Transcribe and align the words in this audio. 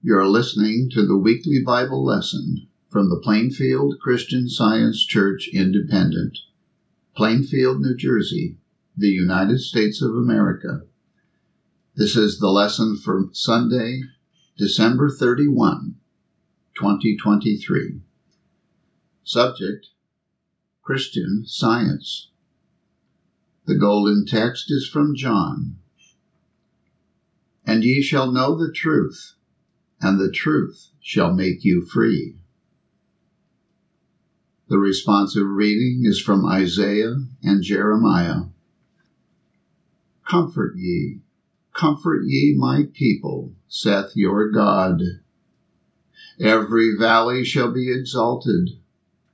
You're 0.00 0.28
listening 0.28 0.90
to 0.90 1.04
the 1.04 1.18
weekly 1.18 1.60
Bible 1.60 2.04
lesson 2.04 2.68
from 2.88 3.08
the 3.08 3.20
Plainfield 3.20 3.96
Christian 4.00 4.48
Science 4.48 5.04
Church 5.04 5.50
Independent, 5.52 6.38
Plainfield, 7.16 7.80
New 7.80 7.96
Jersey, 7.96 8.58
the 8.96 9.08
United 9.08 9.58
States 9.58 10.00
of 10.00 10.14
America. 10.14 10.82
This 11.96 12.14
is 12.14 12.38
the 12.38 12.46
lesson 12.46 12.96
for 12.96 13.24
Sunday, 13.32 14.02
December 14.56 15.10
31, 15.10 15.96
2023. 16.76 18.00
Subject 19.24 19.88
Christian 20.80 21.42
Science. 21.44 22.30
The 23.66 23.74
golden 23.74 24.26
text 24.26 24.70
is 24.70 24.86
from 24.86 25.16
John. 25.16 25.78
And 27.66 27.82
ye 27.82 28.00
shall 28.00 28.30
know 28.30 28.56
the 28.56 28.72
truth 28.72 29.34
and 30.00 30.20
the 30.20 30.30
truth 30.30 30.90
shall 31.00 31.32
make 31.32 31.64
you 31.64 31.82
free. 31.82 32.36
The 34.68 34.78
responsive 34.78 35.46
reading 35.46 36.02
is 36.04 36.20
from 36.20 36.44
Isaiah 36.44 37.24
and 37.42 37.62
Jeremiah. 37.62 38.42
Comfort 40.28 40.74
ye, 40.76 41.20
comfort 41.74 42.24
ye 42.24 42.54
my 42.56 42.84
people, 42.92 43.54
saith 43.66 44.12
your 44.14 44.50
God. 44.50 45.00
Every 46.38 46.94
valley 46.98 47.44
shall 47.44 47.72
be 47.72 47.90
exalted, 47.90 48.78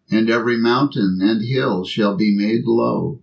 and 0.08 0.30
every 0.30 0.56
mountain 0.56 1.18
and 1.20 1.42
hill 1.42 1.84
shall 1.84 2.16
be 2.16 2.34
made 2.34 2.64
low, 2.64 3.20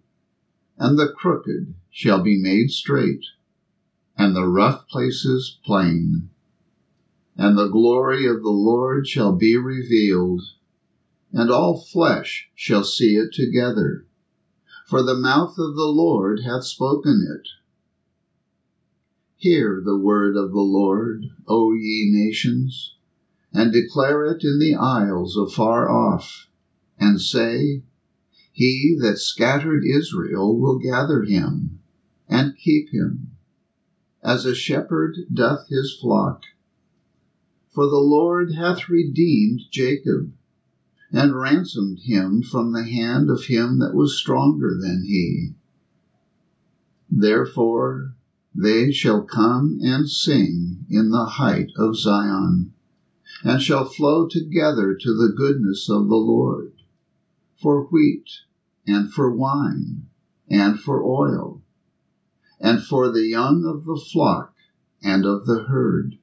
and 0.77 0.99
the 0.99 1.07
crooked 1.07 1.73
shall 1.89 2.21
be 2.21 2.37
made 2.41 2.71
straight, 2.71 3.23
and 4.17 4.35
the 4.35 4.48
rough 4.48 4.85
places 4.89 5.57
plain 5.63 6.30
and 7.38 7.58
the 7.58 7.70
glory 7.70 8.27
of 8.27 8.41
the 8.41 8.49
Lord 8.49 9.08
shall 9.08 9.34
be 9.35 9.55
revealed, 9.55 10.41
and 11.32 11.49
all 11.49 11.79
flesh 11.79 12.49
shall 12.54 12.84
see 12.84 13.15
it 13.15 13.34
together. 13.34 14.05
For 14.85 15.01
the 15.01 15.15
mouth 15.15 15.57
of 15.57 15.76
the 15.76 15.88
Lord 15.88 16.41
hath 16.41 16.65
spoken 16.65 17.26
it. 17.34 17.48
Hear 19.38 19.82
the 19.84 19.98
word 19.98 20.35
of 20.35 20.51
the 20.51 20.60
Lord, 20.60 21.27
O 21.48 21.73
ye 21.73 22.12
nations, 22.12 22.96
and 23.54 23.71
declare 23.71 24.26
it 24.26 24.43
in 24.43 24.60
the 24.60 24.76
isles 24.76 25.38
afar 25.38 25.90
off, 25.90 26.48
and 26.99 27.21
say, 27.21 27.84
He 28.51 28.95
that 28.99 29.18
scattered 29.18 29.84
Israel 29.85 30.60
will 30.60 30.77
gather 30.77 31.23
him, 31.23 31.79
and 32.27 32.57
keep 32.57 32.90
him, 32.90 33.32
as 34.21 34.45
a 34.45 34.54
shepherd 34.54 35.16
doth 35.34 35.70
his 35.70 35.98
flock 35.99 36.43
for 37.73 37.87
the 37.87 37.99
Lord 37.99 38.51
hath 38.53 38.89
redeemed 38.89 39.61
Jacob, 39.71 40.33
and 41.09 41.39
ransomed 41.39 41.99
him 41.99 42.41
from 42.41 42.73
the 42.73 42.83
hand 42.83 43.29
of 43.29 43.45
him 43.45 43.79
that 43.79 43.93
was 43.93 44.19
stronger 44.19 44.77
than 44.77 45.05
he. 45.05 45.53
Therefore 47.09 48.13
they 48.53 48.91
shall 48.91 49.23
come 49.23 49.79
and 49.81 50.09
sing 50.09 50.85
in 50.89 51.11
the 51.11 51.25
height 51.25 51.71
of 51.77 51.97
Zion, 51.97 52.73
and 53.43 53.61
shall 53.61 53.85
flow 53.85 54.27
together 54.27 54.93
to 54.93 55.13
the 55.13 55.33
goodness 55.33 55.89
of 55.89 56.09
the 56.09 56.17
Lord, 56.17 56.73
for 57.61 57.85
wheat, 57.85 58.29
and 58.85 59.09
for 59.09 59.33
wine, 59.33 60.07
and 60.49 60.77
for 60.77 61.01
oil, 61.01 61.61
and 62.59 62.83
for 62.83 63.09
the 63.09 63.25
young 63.27 63.63
of 63.65 63.85
the 63.85 64.01
flock 64.11 64.53
and 65.01 65.25
of 65.25 65.45
the 65.45 65.63
herd 65.63 66.17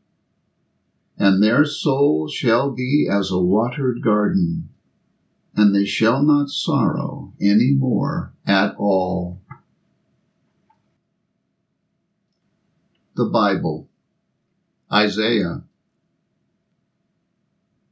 and 1.19 1.43
their 1.43 1.65
soul 1.65 2.29
shall 2.29 2.71
be 2.71 3.09
as 3.11 3.31
a 3.31 3.39
watered 3.39 4.01
garden, 4.03 4.69
and 5.57 5.75
they 5.75 5.85
shall 5.85 6.23
not 6.23 6.49
sorrow 6.49 7.33
any 7.41 7.75
more 7.75 8.33
at 8.47 8.75
all. 8.77 9.41
The 13.17 13.25
Bible, 13.27 13.89
Isaiah. 14.93 15.65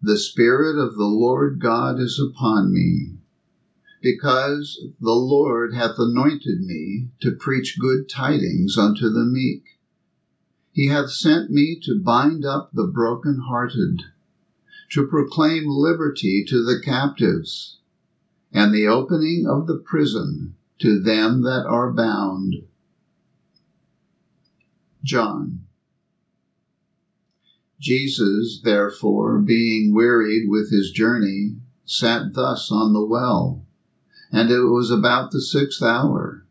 The 0.01 0.17
Spirit 0.17 0.79
of 0.79 0.95
the 0.95 1.05
Lord 1.05 1.59
God 1.61 1.99
is 1.99 2.21
upon 2.21 2.73
me, 2.73 3.19
because 4.01 4.79
the 5.01 5.11
Lord 5.11 5.75
hath 5.75 5.99
anointed 5.99 6.61
me 6.61 7.09
to 7.23 7.33
preach 7.33 7.77
good 7.81 8.09
tidings 8.09 8.79
unto 8.79 9.11
the 9.11 9.25
meek. 9.25 9.76
He 10.77 10.89
hath 10.89 11.11
sent 11.11 11.51
me 11.51 11.81
to 11.85 11.99
bind 11.99 12.45
up 12.45 12.71
the 12.75 12.87
broken-hearted, 12.87 14.03
to 14.91 15.07
proclaim 15.07 15.65
liberty 15.67 16.45
to 16.49 16.63
the 16.63 16.79
captives, 16.85 17.79
and 18.53 18.75
the 18.75 18.87
opening 18.87 19.47
of 19.49 19.67
the 19.67 19.79
prison 19.79 20.55
to 20.81 21.01
them 21.01 21.41
that 21.45 21.65
are 21.65 21.95
bound. 21.95 22.57
John. 25.03 25.65
Jesus, 27.81 28.61
therefore, 28.63 29.39
being 29.39 29.95
wearied 29.95 30.47
with 30.47 30.71
his 30.71 30.91
journey, 30.91 31.57
sat 31.87 32.35
thus 32.35 32.71
on 32.71 32.93
the 32.93 33.07
well, 33.07 33.65
and 34.31 34.51
it 34.51 34.65
was 34.65 34.91
about 34.91 35.31
the 35.31 35.41
sixth 35.41 35.83
hour 35.83 36.46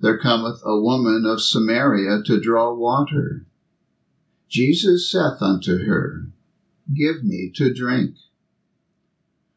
there 0.00 0.18
cometh 0.18 0.60
a 0.64 0.80
woman 0.80 1.24
of 1.24 1.40
Samaria 1.40 2.22
to 2.24 2.40
draw 2.40 2.74
water. 2.74 3.46
Jesus 4.48 5.10
saith 5.10 5.40
unto 5.40 5.86
her, 5.86 6.30
Give 6.92 7.24
me 7.24 7.50
to 7.56 7.72
drink. 7.72 8.16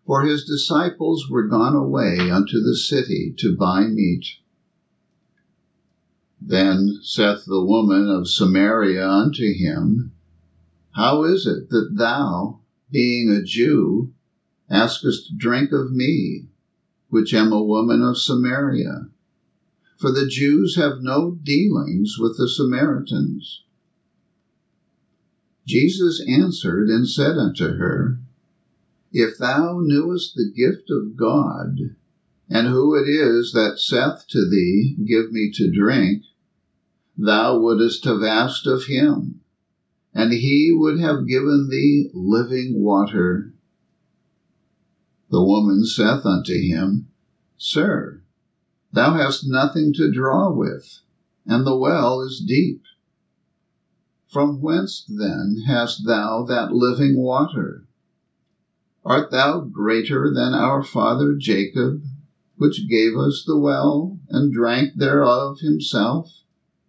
For 0.06 0.24
his 0.24 0.46
disciples 0.46 1.30
were 1.30 1.48
gone 1.48 1.76
away 1.76 2.32
unto 2.32 2.62
the 2.62 2.76
city 2.76 3.34
to 3.38 3.56
buy 3.56 3.86
meat. 3.88 4.26
Then 6.42 7.00
saith 7.04 7.46
the 7.46 7.64
woman 7.64 8.10
of 8.10 8.30
Samaria 8.30 9.08
unto 9.08 9.54
him, 9.54 10.14
How 10.92 11.24
is 11.26 11.46
it 11.46 11.70
that 11.70 11.92
thou, 11.96 12.62
being 12.90 13.30
a 13.30 13.44
Jew, 13.44 14.14
askest 14.70 15.38
drink 15.38 15.72
of 15.72 15.92
me, 15.92 16.48
which 17.10 17.34
am 17.34 17.52
a 17.52 17.64
woman 17.64 18.02
of 18.02 18.18
Samaria? 18.18 19.10
For 20.00 20.12
the 20.12 20.28
Jews 20.28 20.78
have 20.78 21.02
no 21.02 21.38
dealings 21.44 22.16
with 22.18 22.38
the 22.38 22.48
Samaritans. 22.48 23.64
Jesus 25.68 26.24
answered 26.26 26.88
and 26.88 27.08
said 27.08 27.38
unto 27.38 27.76
her, 27.76 28.20
If 29.12 29.38
thou 29.38 29.80
knewest 29.82 30.36
the 30.36 30.50
gift 30.50 30.90
of 30.90 31.18
God, 31.18 31.96
and 32.50 32.68
who 32.68 32.96
it 32.96 33.09
is 33.09 33.52
that 33.52 33.78
saith 33.78 34.26
to 34.30 34.50
thee, 34.50 34.96
Give 35.06 35.34
me 35.34 35.52
to 35.56 35.70
drink, 35.70 36.24
thou 37.18 37.59
wouldst 37.59 38.06
have 38.06 38.24
asked 38.24 38.66
of 38.66 38.86
him, 38.86 39.42
and 40.14 40.32
he 40.32 40.72
would 40.74 41.00
have 41.00 41.28
given 41.28 41.68
thee 41.70 42.09
living 42.14 42.82
water. 42.82 43.54
The 45.30 45.44
woman 45.44 45.84
saith 45.84 46.26
unto 46.26 46.54
him, 46.54 47.09
Sir, 47.58 48.19
Thou 48.92 49.14
hast 49.14 49.48
nothing 49.48 49.94
to 49.94 50.12
draw 50.12 50.52
with, 50.52 51.02
and 51.46 51.66
the 51.66 51.78
well 51.78 52.22
is 52.22 52.44
deep. 52.46 52.82
From 54.28 54.62
whence 54.62 55.06
then 55.08 55.64
hast 55.68 56.06
thou 56.06 56.44
that 56.46 56.74
living 56.74 57.18
water? 57.18 57.86
Art 59.06 59.30
thou 59.30 59.62
greater 59.62 60.34
than 60.34 60.54
our 60.54 60.84
father 60.84 61.36
Jacob, 61.36 62.04
which 62.58 62.90
gave 62.90 63.16
us 63.16 63.44
the 63.46 63.58
well, 63.58 64.20
and 64.28 64.52
drank 64.52 64.96
thereof 64.96 65.60
himself, 65.60 66.42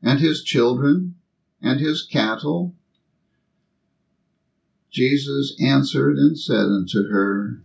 and 0.03 0.21
his 0.21 0.43
children, 0.43 1.17
and 1.61 1.81
his 1.81 2.03
cattle? 2.03 2.75
Jesus 4.91 5.55
answered 5.61 6.17
and 6.17 6.39
said 6.39 6.67
unto 6.67 7.09
her, 7.09 7.63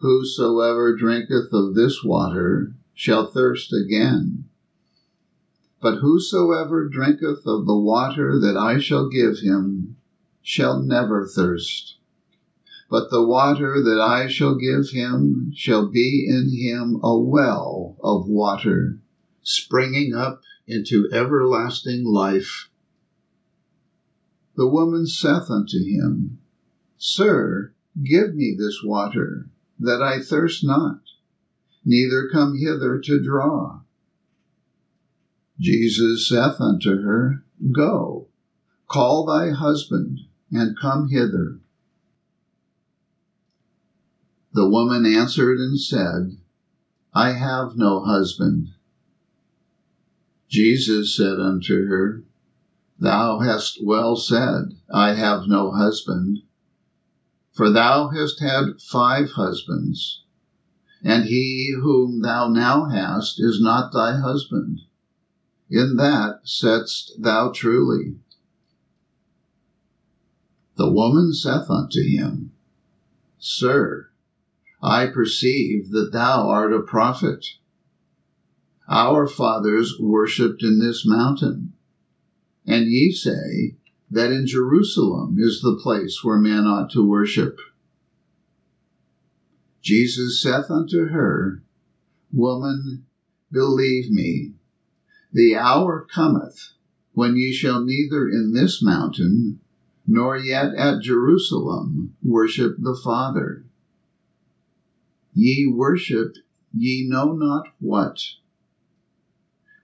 Whosoever 0.00 0.94
drinketh 0.94 1.52
of 1.52 1.74
this 1.74 2.04
water 2.04 2.74
shall 2.96 3.26
thirst 3.26 3.74
again. 3.74 4.46
But 5.82 5.98
whosoever 5.98 6.88
drinketh 6.88 7.46
of 7.46 7.66
the 7.66 7.76
water 7.76 8.40
that 8.40 8.56
I 8.56 8.78
shall 8.78 9.10
give 9.10 9.40
him 9.40 9.96
shall 10.40 10.82
never 10.82 11.26
thirst. 11.26 11.98
But 12.88 13.10
the 13.10 13.24
water 13.24 13.82
that 13.82 14.00
I 14.00 14.28
shall 14.28 14.54
give 14.54 14.90
him 14.90 15.52
shall 15.54 15.86
be 15.86 16.26
in 16.26 16.48
him 16.48 16.98
a 17.02 17.18
well 17.18 17.98
of 18.02 18.28
water, 18.28 18.98
springing 19.42 20.14
up 20.14 20.40
into 20.66 21.10
everlasting 21.12 22.02
life. 22.02 22.70
The 24.56 24.66
woman 24.66 25.06
saith 25.06 25.50
unto 25.50 25.84
him, 25.84 26.38
Sir, 26.96 27.74
give 28.02 28.34
me 28.34 28.56
this 28.58 28.82
water, 28.82 29.50
that 29.78 30.00
I 30.00 30.20
thirst 30.20 30.64
not 30.64 31.02
neither 31.86 32.28
come 32.30 32.58
hither 32.58 32.98
to 32.98 33.22
draw. 33.22 33.80
Jesus 35.58 36.28
saith 36.28 36.60
unto 36.60 37.00
her, 37.02 37.44
Go, 37.72 38.26
call 38.88 39.24
thy 39.24 39.50
husband, 39.50 40.18
and 40.50 40.78
come 40.78 41.08
hither. 41.08 41.60
The 44.52 44.68
woman 44.68 45.06
answered 45.06 45.58
and 45.58 45.80
said, 45.80 46.36
I 47.14 47.32
have 47.32 47.76
no 47.76 48.04
husband. 48.04 48.68
Jesus 50.48 51.16
said 51.16 51.38
unto 51.38 51.86
her, 51.86 52.24
Thou 52.98 53.40
hast 53.40 53.78
well 53.84 54.16
said, 54.16 54.72
I 54.92 55.12
have 55.12 55.46
no 55.46 55.70
husband. 55.70 56.38
For 57.52 57.70
thou 57.70 58.08
hast 58.08 58.40
had 58.40 58.80
five 58.80 59.32
husbands, 59.32 60.22
and 61.02 61.24
he 61.24 61.74
whom 61.80 62.22
thou 62.22 62.48
now 62.48 62.86
hast 62.86 63.40
is 63.40 63.60
not 63.60 63.92
thy 63.92 64.18
husband. 64.18 64.80
In 65.68 65.96
that 65.96 66.40
saidst 66.44 67.12
thou 67.18 67.50
truly. 67.50 68.16
The 70.76 70.92
woman 70.92 71.32
saith 71.32 71.70
unto 71.70 72.02
him, 72.02 72.52
Sir, 73.38 74.08
I 74.82 75.06
perceive 75.06 75.90
that 75.90 76.12
thou 76.12 76.48
art 76.48 76.72
a 76.72 76.80
prophet. 76.80 77.46
Our 78.88 79.26
fathers 79.26 79.94
worshipped 79.98 80.62
in 80.62 80.78
this 80.78 81.04
mountain, 81.06 81.72
and 82.66 82.86
ye 82.86 83.10
say 83.10 83.76
that 84.10 84.30
in 84.30 84.46
Jerusalem 84.46 85.36
is 85.38 85.60
the 85.60 85.78
place 85.82 86.22
where 86.22 86.38
men 86.38 86.66
ought 86.66 86.90
to 86.90 87.04
worship. 87.04 87.58
Jesus 89.86 90.42
saith 90.42 90.68
unto 90.68 91.10
her, 91.10 91.62
Woman, 92.32 93.06
believe 93.52 94.10
me, 94.10 94.54
the 95.32 95.54
hour 95.54 96.04
cometh 96.12 96.72
when 97.12 97.36
ye 97.36 97.52
shall 97.52 97.84
neither 97.84 98.28
in 98.28 98.52
this 98.52 98.82
mountain 98.82 99.60
nor 100.04 100.36
yet 100.36 100.74
at 100.74 101.02
Jerusalem 101.02 102.16
worship 102.20 102.74
the 102.80 102.98
Father. 103.00 103.64
Ye 105.32 105.68
worship 105.68 106.34
ye 106.74 107.06
know 107.08 107.32
not 107.34 107.68
what. 107.78 108.18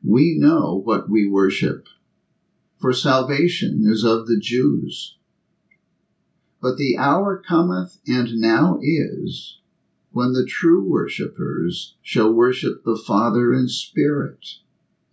We 0.02 0.36
know 0.36 0.82
what 0.84 1.08
we 1.08 1.28
worship, 1.28 1.86
for 2.76 2.92
salvation 2.92 3.84
is 3.86 4.02
of 4.02 4.26
the 4.26 4.40
Jews. 4.40 5.16
But 6.60 6.76
the 6.76 6.98
hour 6.98 7.40
cometh, 7.40 8.00
and 8.08 8.40
now 8.40 8.80
is, 8.82 9.58
when 10.12 10.32
the 10.32 10.46
true 10.46 10.88
worshippers 10.88 11.94
shall 12.02 12.32
worship 12.32 12.84
the 12.84 13.00
Father 13.06 13.52
in 13.52 13.68
spirit 13.68 14.56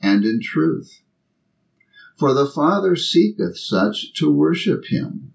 and 0.01 0.23
in 0.23 0.39
truth 0.41 1.01
for 2.19 2.33
the 2.33 2.45
Father 2.45 2.97
seeketh 2.97 3.57
such 3.57 4.11
to 4.15 4.29
worship 4.29 4.87
him. 4.87 5.31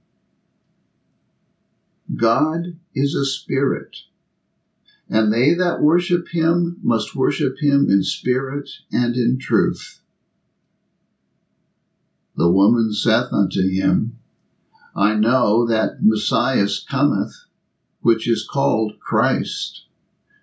God 2.14 2.78
is 2.94 3.14
a 3.14 3.24
spirit, 3.24 3.96
and 5.08 5.32
they 5.32 5.54
that 5.54 5.80
worship 5.80 6.28
him 6.28 6.76
must 6.82 7.16
worship 7.16 7.56
him 7.58 7.88
in 7.88 8.02
spirit 8.02 8.68
and 8.92 9.16
in 9.16 9.38
truth. 9.38 10.02
The 12.36 12.50
woman 12.50 12.92
saith 12.92 13.32
unto 13.32 13.66
him, 13.66 14.18
I 14.94 15.14
know 15.14 15.66
that 15.66 16.02
Messiah 16.02 16.68
cometh, 16.90 17.32
which 18.04 18.28
is 18.28 18.46
called 18.46 19.00
Christ. 19.00 19.86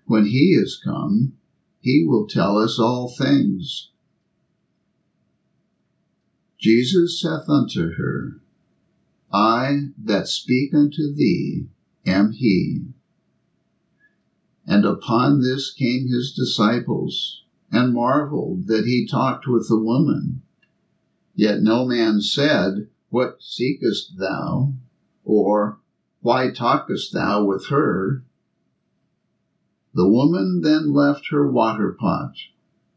When 0.05 0.25
he 0.25 0.57
is 0.59 0.81
come, 0.83 1.33
he 1.79 2.03
will 2.03 2.25
tell 2.25 2.57
us 2.57 2.79
all 2.79 3.07
things. 3.07 3.91
Jesus 6.57 7.21
saith 7.21 7.47
unto 7.47 7.91
her, 7.97 8.41
I 9.31 9.89
that 10.03 10.27
speak 10.27 10.73
unto 10.73 11.13
thee 11.13 11.67
am 12.03 12.31
he. 12.31 12.85
And 14.65 14.83
upon 14.83 15.41
this 15.41 15.71
came 15.71 16.07
his 16.07 16.33
disciples, 16.33 17.43
and 17.71 17.93
marveled 17.93 18.65
that 18.67 18.85
he 18.85 19.07
talked 19.07 19.45
with 19.47 19.69
the 19.69 19.79
woman. 19.79 20.41
Yet 21.35 21.61
no 21.61 21.85
man 21.85 22.21
said, 22.21 22.87
What 23.09 23.37
seekest 23.39 24.17
thou? 24.17 24.73
or 25.23 25.79
Why 26.21 26.51
talkest 26.51 27.13
thou 27.13 27.45
with 27.45 27.67
her? 27.67 28.23
The 29.93 30.07
woman 30.07 30.61
then 30.61 30.93
left 30.93 31.29
her 31.31 31.51
water 31.51 31.91
pot, 31.99 32.35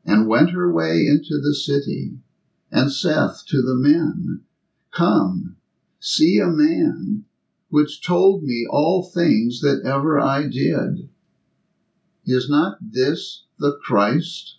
and 0.05 0.29
went 0.29 0.51
her 0.51 0.71
way 0.71 1.07
into 1.07 1.41
the 1.41 1.55
city 1.55 2.19
and 2.71 2.93
saith 2.93 3.45
to 3.47 3.63
the 3.63 3.75
men, 3.75 4.43
Come, 4.91 5.57
see 5.99 6.39
a 6.39 6.47
man 6.47 7.25
which 7.71 8.05
told 8.05 8.43
me 8.43 8.67
all 8.69 9.03
things 9.03 9.61
that 9.61 9.83
ever 9.85 10.21
I 10.21 10.43
did. 10.47 11.09
Is 12.27 12.49
not 12.49 12.79
this 12.81 13.45
the 13.59 13.79
Christ? 13.83 14.59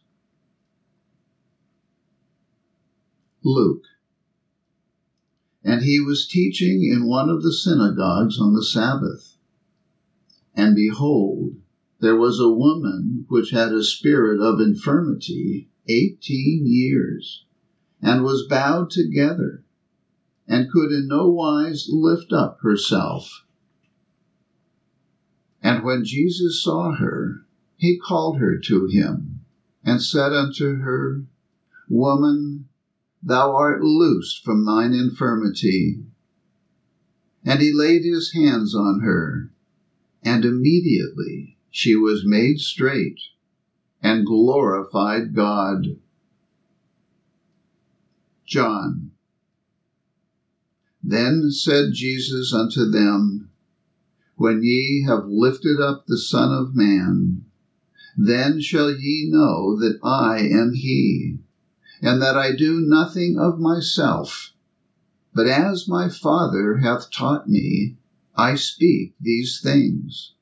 Luke. 3.43 3.83
And 5.67 5.81
he 5.81 5.99
was 5.99 6.27
teaching 6.27 6.83
in 6.83 7.07
one 7.07 7.27
of 7.27 7.41
the 7.41 7.51
synagogues 7.51 8.39
on 8.39 8.53
the 8.53 8.63
Sabbath. 8.63 9.35
And 10.53 10.75
behold, 10.75 11.55
there 11.99 12.15
was 12.15 12.39
a 12.39 12.53
woman 12.53 13.25
which 13.29 13.49
had 13.49 13.73
a 13.73 13.83
spirit 13.83 14.39
of 14.39 14.61
infirmity 14.61 15.67
eighteen 15.87 16.67
years 16.67 17.45
and 17.99 18.23
was 18.23 18.47
bowed 18.47 18.91
together, 18.91 19.63
and 20.47 20.71
could 20.71 20.91
in 20.91 21.07
no 21.07 21.29
wise 21.29 21.87
lift 21.89 22.31
up 22.31 22.59
herself. 22.61 23.43
And 25.63 25.83
when 25.83 26.05
Jesus 26.05 26.63
saw 26.63 26.93
her, 26.95 27.47
he 27.75 27.97
called 27.97 28.37
her 28.37 28.59
to 28.59 28.85
him, 28.85 29.41
and 29.83 29.99
said 29.99 30.31
unto 30.31 30.75
her, 30.81 31.25
Woman, 31.89 32.67
thou 33.25 33.55
art 33.55 33.81
loosed 33.81 34.43
from 34.43 34.65
thine 34.65 34.93
infirmity. 34.93 36.03
And 37.43 37.59
he 37.59 37.73
laid 37.73 38.03
his 38.03 38.33
hands 38.33 38.75
on 38.75 39.01
her, 39.01 39.51
and 40.23 40.45
immediately 40.45 41.57
she 41.71 41.95
was 41.95 42.23
made 42.25 42.59
straight, 42.59 43.19
and 44.01 44.25
glorified 44.25 45.33
God. 45.33 45.97
John. 48.45 49.11
Then 51.03 51.49
said 51.49 51.93
Jesus 51.93 52.53
unto 52.53 52.89
them, 52.89 53.49
When 54.35 54.61
ye 54.63 55.03
have 55.07 55.25
lifted 55.27 55.79
up 55.81 56.05
the 56.05 56.17
Son 56.19 56.51
of 56.51 56.75
Man, 56.75 57.45
then 58.17 58.61
shall 58.61 58.91
ye 58.91 59.27
know 59.29 59.77
that 59.79 59.99
I 60.03 60.39
am 60.39 60.73
he, 60.73 61.39
and 62.01 62.21
that 62.21 62.37
I 62.37 62.55
do 62.55 62.81
nothing 62.81 63.37
of 63.39 63.59
myself, 63.59 64.51
but 65.33 65.47
as 65.47 65.87
my 65.87 66.09
Father 66.09 66.77
hath 66.77 67.11
taught 67.11 67.49
me, 67.49 67.97
I 68.35 68.55
speak 68.55 69.15
these 69.19 69.59
things. 69.61 70.33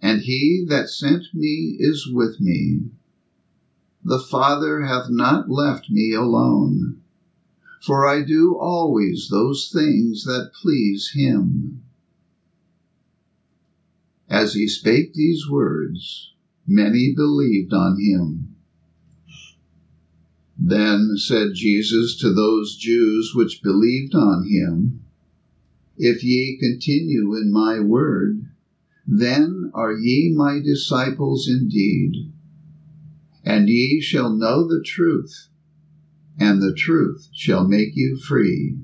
And 0.00 0.20
he 0.22 0.64
that 0.68 0.88
sent 0.88 1.24
me 1.34 1.76
is 1.78 2.08
with 2.10 2.40
me. 2.40 2.90
The 4.04 4.18
Father 4.18 4.82
hath 4.82 5.10
not 5.10 5.50
left 5.50 5.90
me 5.90 6.12
alone, 6.14 7.02
for 7.82 8.06
I 8.06 8.22
do 8.22 8.56
always 8.56 9.28
those 9.28 9.70
things 9.72 10.24
that 10.24 10.52
please 10.62 11.12
him. 11.14 11.82
As 14.28 14.54
he 14.54 14.68
spake 14.68 15.14
these 15.14 15.48
words, 15.50 16.32
many 16.66 17.14
believed 17.14 17.72
on 17.72 17.98
him. 18.00 18.47
Then 20.58 21.16
said 21.16 21.54
Jesus 21.54 22.16
to 22.18 22.32
those 22.32 22.76
Jews 22.76 23.32
which 23.34 23.62
believed 23.62 24.14
on 24.14 24.48
him, 24.48 25.04
If 25.96 26.24
ye 26.24 26.58
continue 26.58 27.34
in 27.34 27.52
my 27.52 27.80
word, 27.80 28.46
then 29.06 29.70
are 29.74 29.92
ye 29.92 30.34
my 30.34 30.60
disciples 30.60 31.48
indeed 31.48 32.32
and 33.48 33.66
ye 33.66 33.98
shall 33.98 34.36
know 34.36 34.68
the 34.68 34.82
truth, 34.84 35.48
and 36.38 36.60
the 36.60 36.74
truth 36.74 37.28
shall 37.32 37.66
make 37.66 37.96
you 37.96 38.18
free. 38.18 38.76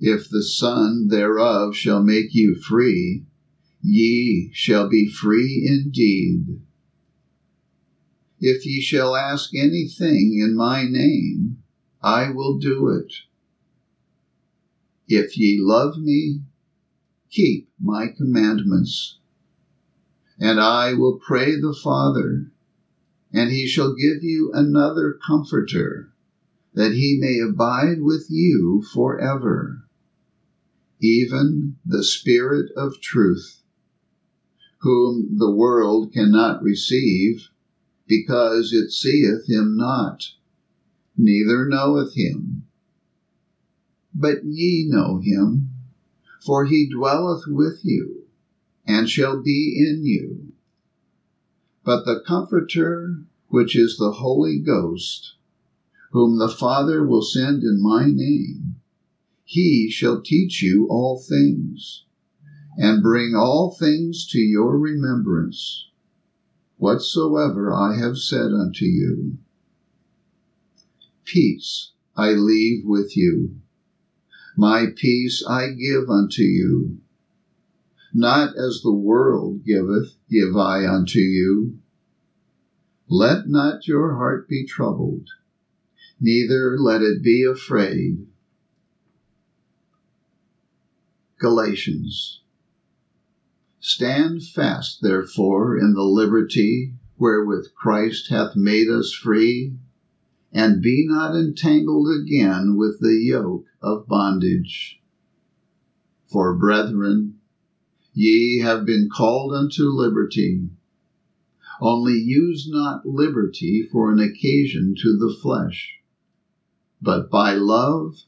If 0.00 0.30
the 0.30 0.42
Son 0.42 1.08
thereof 1.08 1.76
shall 1.76 2.02
make 2.02 2.34
you 2.34 2.54
free, 2.54 3.26
ye 3.82 4.50
shall 4.54 4.88
be 4.88 5.06
free 5.06 5.66
indeed. 5.68 6.62
If 8.40 8.64
ye 8.64 8.80
shall 8.80 9.16
ask 9.16 9.54
anything 9.54 10.38
in 10.38 10.54
my 10.54 10.84
name, 10.84 11.62
I 12.00 12.30
will 12.30 12.58
do 12.58 12.88
it. 12.88 13.12
If 15.08 15.36
ye 15.36 15.58
love 15.60 15.98
me, 15.98 16.42
keep 17.30 17.68
my 17.80 18.08
commandments. 18.08 19.18
And 20.38 20.60
I 20.60 20.94
will 20.94 21.18
pray 21.18 21.56
the 21.56 21.76
Father, 21.82 22.52
and 23.32 23.50
he 23.50 23.66
shall 23.66 23.94
give 23.94 24.22
you 24.22 24.52
another 24.54 25.18
comforter, 25.26 26.12
that 26.74 26.92
he 26.92 27.18
may 27.20 27.40
abide 27.40 28.02
with 28.02 28.26
you 28.30 28.84
forever, 28.94 29.88
even 31.00 31.76
the 31.84 32.04
Spirit 32.04 32.70
of 32.76 33.00
truth, 33.00 33.62
whom 34.82 35.38
the 35.38 35.50
world 35.50 36.12
cannot 36.12 36.62
receive, 36.62 37.48
because 38.08 38.72
it 38.72 38.90
seeth 38.90 39.46
him 39.48 39.76
not, 39.76 40.32
neither 41.16 41.68
knoweth 41.68 42.14
him. 42.14 42.64
But 44.14 44.44
ye 44.44 44.86
know 44.88 45.20
him, 45.22 45.70
for 46.44 46.64
he 46.64 46.88
dwelleth 46.88 47.44
with 47.46 47.80
you, 47.84 48.24
and 48.86 49.08
shall 49.08 49.42
be 49.42 49.76
in 49.78 50.04
you. 50.04 50.52
But 51.84 52.04
the 52.04 52.20
Comforter, 52.26 53.24
which 53.48 53.76
is 53.76 53.96
the 53.96 54.12
Holy 54.12 54.58
Ghost, 54.58 55.34
whom 56.12 56.38
the 56.38 56.48
Father 56.48 57.06
will 57.06 57.22
send 57.22 57.62
in 57.62 57.82
my 57.82 58.06
name, 58.06 58.76
he 59.44 59.90
shall 59.90 60.22
teach 60.22 60.62
you 60.62 60.86
all 60.88 61.18
things, 61.20 62.04
and 62.76 63.02
bring 63.02 63.34
all 63.34 63.76
things 63.78 64.26
to 64.30 64.38
your 64.38 64.78
remembrance, 64.78 65.88
whatsoever 66.78 67.74
I 67.74 67.96
have 67.96 68.16
said 68.16 68.52
unto 68.52 68.84
you. 68.84 69.38
Peace 71.24 71.90
I 72.16 72.30
leave 72.32 72.84
with 72.84 73.16
you. 73.16 73.56
My 74.56 74.86
peace 74.96 75.44
I 75.46 75.72
give 75.72 76.08
unto 76.08 76.42
you. 76.42 76.98
Not 78.14 78.56
as 78.56 78.80
the 78.82 78.94
world 78.94 79.64
giveth, 79.64 80.14
give 80.30 80.56
I 80.56 80.86
unto 80.86 81.18
you. 81.18 81.78
Let 83.08 83.48
not 83.48 83.86
your 83.86 84.14
heart 84.16 84.48
be 84.48 84.64
troubled, 84.64 85.28
neither 86.20 86.78
let 86.78 87.02
it 87.02 87.22
be 87.22 87.44
afraid. 87.44 88.26
Galatians. 91.38 92.40
Stand 93.88 94.44
fast, 94.44 95.00
therefore, 95.00 95.78
in 95.78 95.94
the 95.94 96.04
liberty 96.04 96.92
wherewith 97.16 97.74
Christ 97.74 98.28
hath 98.28 98.54
made 98.54 98.90
us 98.90 99.12
free, 99.12 99.78
and 100.52 100.82
be 100.82 101.06
not 101.08 101.34
entangled 101.34 102.08
again 102.20 102.76
with 102.76 103.00
the 103.00 103.16
yoke 103.16 103.64
of 103.80 104.06
bondage. 104.06 105.00
For, 106.26 106.54
brethren, 106.54 107.38
ye 108.12 108.58
have 108.58 108.84
been 108.84 109.08
called 109.08 109.54
unto 109.54 109.84
liberty. 109.84 110.68
Only 111.80 112.18
use 112.18 112.68
not 112.68 113.06
liberty 113.06 113.88
for 113.90 114.12
an 114.12 114.20
occasion 114.20 114.94
to 115.02 115.16
the 115.16 115.34
flesh 115.40 115.98
but 117.00 117.30
by 117.30 117.54
love 117.54 118.24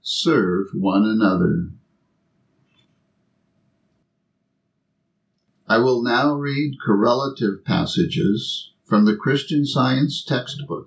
serve 0.00 0.68
one 0.72 1.04
another. 1.04 1.70
I 5.74 5.78
will 5.78 6.04
now 6.04 6.36
read 6.36 6.78
correlative 6.86 7.64
passages 7.64 8.70
from 8.84 9.06
the 9.06 9.16
Christian 9.16 9.66
Science 9.66 10.22
textbook, 10.22 10.86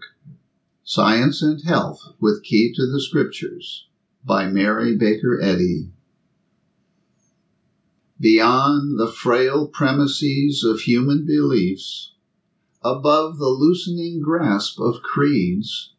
Science 0.82 1.42
and 1.42 1.62
Health 1.62 2.00
with 2.22 2.42
Key 2.42 2.72
to 2.74 2.90
the 2.90 3.02
Scriptures, 3.02 3.86
by 4.24 4.48
Mary 4.48 4.96
Baker 4.96 5.42
Eddy. 5.42 5.92
Beyond 8.18 8.98
the 8.98 9.12
frail 9.12 9.68
premises 9.68 10.64
of 10.64 10.80
human 10.80 11.26
beliefs, 11.26 12.14
above 12.82 13.40
the 13.40 13.50
loosening 13.50 14.22
grasp 14.22 14.80
of 14.80 15.02
creeds, 15.02 15.92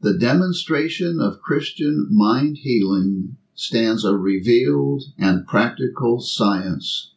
the 0.00 0.18
demonstration 0.18 1.20
of 1.20 1.40
Christian 1.40 2.08
mind 2.10 2.58
healing 2.62 3.36
stands 3.54 4.04
a 4.04 4.16
revealed 4.16 5.04
and 5.16 5.46
practical 5.46 6.20
science. 6.20 7.12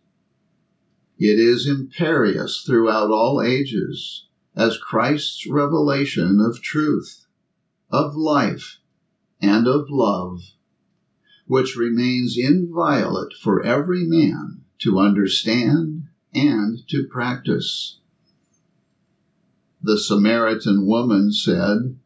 It 1.20 1.38
is 1.38 1.68
imperious 1.68 2.64
throughout 2.66 3.12
all 3.12 3.42
ages 3.42 4.28
as 4.56 4.78
Christ's 4.78 5.46
revelation 5.46 6.40
of 6.40 6.62
truth, 6.62 7.26
of 7.92 8.16
life, 8.16 8.80
and 9.42 9.68
of 9.68 9.90
love, 9.90 10.40
which 11.46 11.76
remains 11.76 12.38
inviolate 12.38 13.34
for 13.34 13.62
every 13.62 14.06
man 14.06 14.64
to 14.78 14.98
understand 14.98 16.08
and 16.34 16.88
to 16.88 17.06
practice. 17.06 18.00
The 19.82 19.98
Samaritan 19.98 20.86
woman 20.86 21.34
said, 21.34 22.00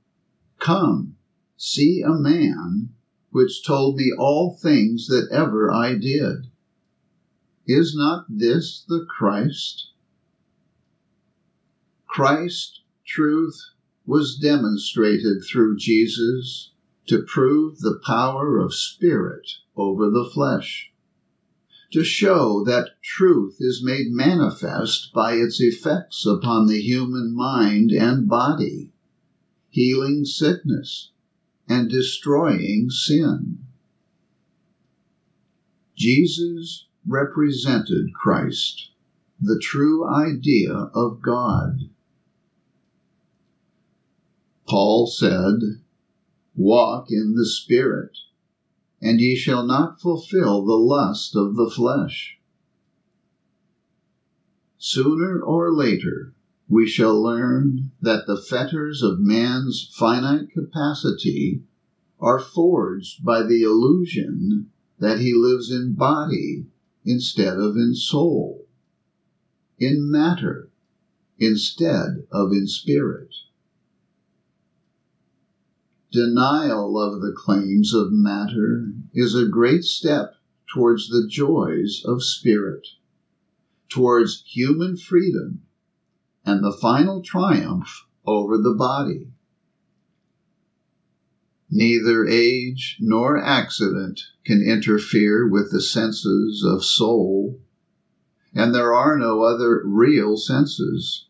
Come, 0.57 1.17
see 1.55 2.01
a 2.01 2.15
man 2.15 2.95
which 3.29 3.63
told 3.63 3.95
me 3.95 4.11
all 4.17 4.57
things 4.57 5.05
that 5.05 5.29
ever 5.31 5.71
I 5.71 5.93
did. 5.99 6.47
Is 7.67 7.95
not 7.95 8.25
this 8.29 8.83
the 8.87 9.05
Christ? 9.05 9.89
Christ, 12.07 12.81
truth, 13.05 13.59
was 14.05 14.37
demonstrated 14.37 15.43
through 15.43 15.77
Jesus 15.77 16.71
to 17.07 17.23
prove 17.23 17.79
the 17.79 17.99
power 18.05 18.59
of 18.59 18.73
spirit 18.73 19.49
over 19.75 20.09
the 20.09 20.29
flesh, 20.33 20.91
to 21.91 22.03
show 22.03 22.63
that 22.65 23.01
truth 23.01 23.57
is 23.59 23.83
made 23.83 24.11
manifest 24.11 25.11
by 25.13 25.33
its 25.33 25.61
effects 25.61 26.25
upon 26.25 26.67
the 26.67 26.81
human 26.81 27.33
mind 27.35 27.91
and 27.91 28.27
body 28.27 28.93
healing 29.73 30.23
sickness, 30.23 31.09
and 31.67 31.89
destroying 31.89 32.91
sin. 32.91 33.57
Jesus 35.97 36.85
represented 37.07 38.13
Christ, 38.13 38.91
the 39.39 39.59
true 39.59 40.07
idea 40.07 40.73
of 40.73 41.21
God. 41.21 41.89
Paul 44.67 45.07
said, 45.07 45.81
Walk 46.55 47.07
in 47.09 47.35
the 47.35 47.45
Spirit, 47.45 48.17
and 49.01 49.19
ye 49.19 49.35
shall 49.35 49.65
not 49.65 49.99
fulfill 49.99 50.65
the 50.65 50.77
lust 50.77 51.35
of 51.35 51.55
the 51.55 51.69
flesh. 51.69 52.39
Sooner 54.77 55.41
or 55.41 55.73
later, 55.73 56.33
we 56.69 56.87
shall 56.87 57.21
learn 57.21 57.91
that 58.01 58.25
the 58.27 58.41
fetters 58.41 59.01
of 59.01 59.19
man's 59.19 59.89
finite 59.93 60.51
capacity 60.51 61.63
are 62.19 62.39
forged 62.39 63.23
by 63.23 63.43
the 63.43 63.63
illusion 63.63 64.71
that 64.99 65.19
he 65.19 65.33
lives 65.33 65.71
in 65.71 65.93
body 65.93 66.67
instead 67.05 67.57
of 67.57 67.75
in 67.75 67.93
soul, 67.95 68.65
in 69.77 70.09
matter 70.09 70.69
instead 71.37 72.25
of 72.31 72.51
in 72.51 72.67
spirit. 72.67 73.33
Denial 76.11 76.99
of 76.99 77.21
the 77.21 77.33
claims 77.35 77.93
of 77.93 78.11
matter 78.11 78.93
is 79.13 79.35
a 79.35 79.47
great 79.47 79.83
step 79.83 80.35
towards 80.71 81.09
the 81.09 81.27
joys 81.27 82.03
of 82.05 82.23
spirit, 82.23 82.87
towards 83.89 84.43
human 84.45 84.95
freedom 84.95 85.63
and 86.45 86.63
the 86.63 86.71
final 86.71 87.21
triumph 87.21 88.05
over 88.25 88.57
the 88.57 88.73
body. 88.73 89.32
Neither 91.75 92.27
age 92.27 92.97
nor 92.99 93.35
accident 93.35 94.21
can 94.45 94.61
interfere 94.61 95.47
with 95.47 95.71
the 95.71 95.81
senses 95.81 96.63
of 96.63 96.85
soul, 96.85 97.59
and 98.53 98.75
there 98.75 98.93
are 98.93 99.17
no 99.17 99.41
other 99.41 99.81
real 99.83 100.37
senses. 100.37 101.25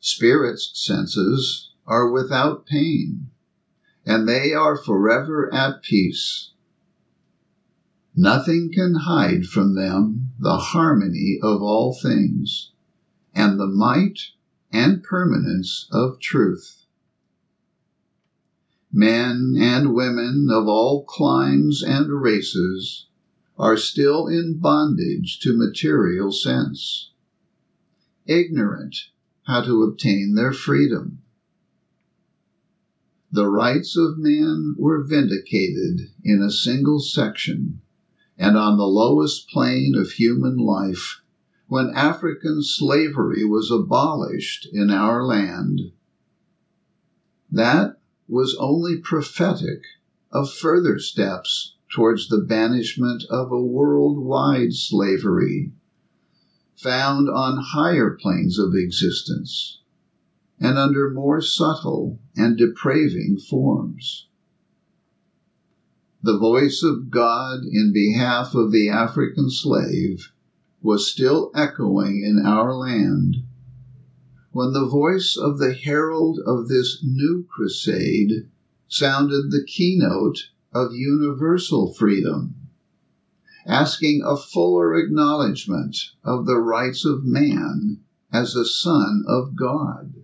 Spirit's 0.00 0.72
senses 0.74 1.70
are 1.86 2.10
without 2.10 2.66
pain, 2.66 3.30
and 4.04 4.28
they 4.28 4.52
are 4.52 4.76
forever 4.76 5.54
at 5.54 5.84
peace. 5.84 6.50
Nothing 8.16 8.72
can 8.72 8.96
hide 8.96 9.46
from 9.46 9.76
them 9.76 10.32
the 10.40 10.58
harmony 10.58 11.38
of 11.40 11.62
all 11.62 11.94
things 11.94 12.72
and 13.32 13.60
the 13.60 13.68
might 13.68 14.18
and 14.72 15.00
permanence 15.04 15.86
of 15.92 16.18
truth. 16.18 16.83
Men 18.96 19.56
and 19.58 19.92
women 19.92 20.46
of 20.52 20.68
all 20.68 21.04
climes 21.04 21.82
and 21.82 22.22
races 22.22 23.06
are 23.58 23.76
still 23.76 24.28
in 24.28 24.60
bondage 24.60 25.40
to 25.40 25.58
material 25.58 26.30
sense, 26.30 27.10
ignorant 28.24 28.94
how 29.48 29.62
to 29.62 29.82
obtain 29.82 30.34
their 30.36 30.52
freedom. 30.52 31.18
The 33.32 33.48
rights 33.48 33.96
of 33.96 34.16
man 34.16 34.76
were 34.78 35.02
vindicated 35.02 36.12
in 36.22 36.40
a 36.40 36.52
single 36.52 37.00
section 37.00 37.80
and 38.38 38.56
on 38.56 38.78
the 38.78 38.86
lowest 38.86 39.48
plane 39.48 39.96
of 39.96 40.12
human 40.12 40.56
life 40.56 41.20
when 41.66 41.90
African 41.96 42.62
slavery 42.62 43.44
was 43.44 43.72
abolished 43.72 44.68
in 44.72 44.88
our 44.88 45.24
land. 45.24 45.80
That 47.50 47.93
was 48.28 48.56
only 48.58 48.96
prophetic 48.96 49.82
of 50.32 50.52
further 50.52 50.98
steps 50.98 51.74
towards 51.88 52.28
the 52.28 52.40
banishment 52.40 53.22
of 53.30 53.52
a 53.52 53.62
worldwide 53.62 54.72
slavery 54.72 55.72
found 56.76 57.28
on 57.28 57.56
higher 57.56 58.10
planes 58.10 58.58
of 58.58 58.74
existence 58.74 59.78
and 60.58 60.76
under 60.76 61.10
more 61.10 61.40
subtle 61.40 62.18
and 62.36 62.58
depraving 62.58 63.38
forms. 63.38 64.26
The 66.22 66.38
voice 66.38 66.82
of 66.82 67.10
God 67.10 67.60
in 67.64 67.92
behalf 67.92 68.54
of 68.54 68.72
the 68.72 68.88
African 68.88 69.50
slave 69.50 70.32
was 70.82 71.10
still 71.10 71.50
echoing 71.54 72.22
in 72.24 72.44
our 72.44 72.74
land 72.74 73.36
when 74.54 74.72
the 74.72 74.86
voice 74.86 75.36
of 75.36 75.58
the 75.58 75.74
herald 75.74 76.38
of 76.46 76.68
this 76.68 77.02
new 77.02 77.44
crusade 77.50 78.48
sounded 78.86 79.50
the 79.50 79.64
keynote 79.66 80.50
of 80.72 80.94
universal 80.94 81.92
freedom, 81.92 82.54
asking 83.66 84.22
a 84.24 84.36
fuller 84.36 84.94
acknowledgement 84.94 85.96
of 86.22 86.46
the 86.46 86.56
rights 86.56 87.04
of 87.04 87.24
man 87.24 87.98
as 88.32 88.54
a 88.54 88.64
son 88.64 89.24
of 89.26 89.56
God, 89.56 90.14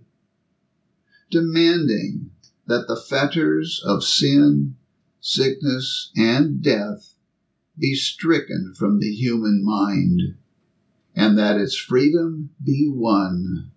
demanding 1.29 2.31
that 2.67 2.87
the 2.87 2.95
fetters 2.95 3.83
of 3.85 4.01
sin, 4.01 4.77
sickness, 5.19 6.09
and 6.15 6.61
death 6.61 7.15
be 7.77 7.93
stricken 7.93 8.73
from 8.77 8.99
the 8.99 9.11
human 9.11 9.61
mind, 9.61 10.37
and 11.13 11.37
that 11.37 11.59
its 11.59 11.75
freedom 11.75 12.51
be 12.63 12.89
won 12.89 13.70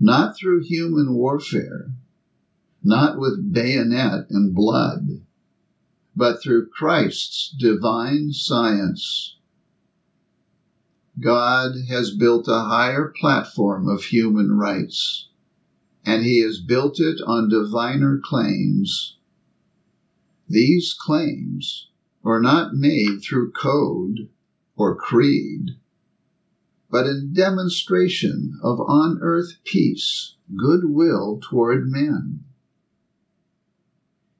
not 0.00 0.36
through 0.36 0.62
human 0.62 1.14
warfare, 1.14 1.92
not 2.82 3.18
with 3.18 3.52
bayonet 3.52 4.26
and 4.30 4.54
blood, 4.54 5.22
but 6.16 6.42
through 6.42 6.68
Christ's 6.68 7.54
divine 7.58 8.32
science. 8.32 9.36
God 11.20 11.72
has 11.88 12.14
built 12.14 12.48
a 12.48 12.64
higher 12.64 13.12
platform 13.20 13.88
of 13.88 14.04
human 14.04 14.52
rights, 14.52 15.28
and 16.04 16.24
He 16.24 16.40
has 16.40 16.60
built 16.60 16.98
it 16.98 17.20
on 17.24 17.48
diviner 17.48 18.20
claims. 18.22 19.16
These 20.48 20.94
claims 20.94 21.88
are 22.24 22.40
not 22.40 22.74
made 22.74 23.20
through 23.22 23.52
code 23.52 24.28
or 24.76 24.96
creed 24.96 25.76
but 26.90 27.06
in 27.06 27.32
demonstration 27.32 28.58
of 28.62 28.78
on 28.80 29.18
earth 29.20 29.56
peace, 29.64 30.34
goodwill 30.56 31.40
toward 31.42 31.88
men. 31.88 32.44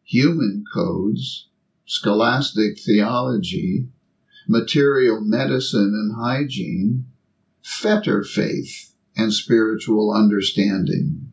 Human 0.05 0.65
codes, 0.73 1.49
scholastic 1.87 2.79
theology, 2.79 3.89
material 4.47 5.21
medicine 5.21 5.95
and 5.95 6.15
hygiene 6.15 7.07
fetter 7.63 8.23
faith 8.23 8.95
and 9.17 9.33
spiritual 9.33 10.13
understanding. 10.13 11.33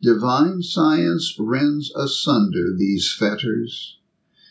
Divine 0.00 0.62
science 0.62 1.34
rends 1.38 1.92
asunder 1.96 2.74
these 2.76 3.12
fetters, 3.12 3.98